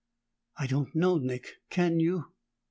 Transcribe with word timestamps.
"I 0.57 0.65
don't 0.65 0.95
know, 0.95 1.19
Nick. 1.19 1.57
Can 1.69 1.99
you?" 1.99 2.33